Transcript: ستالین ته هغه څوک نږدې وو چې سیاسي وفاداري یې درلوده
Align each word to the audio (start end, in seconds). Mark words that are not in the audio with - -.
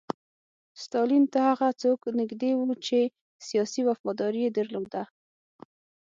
ستالین 0.83 1.23
ته 1.33 1.39
هغه 1.49 1.67
څوک 1.81 1.99
نږدې 2.19 2.51
وو 2.55 2.67
چې 2.85 2.99
سیاسي 3.47 3.81
وفاداري 3.85 4.39
یې 4.45 4.51
درلوده 4.57 5.03